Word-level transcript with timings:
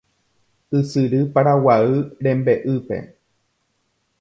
ysyry 0.79 1.19
Paraguay 1.33 1.89
rembe'ýpe 2.23 2.97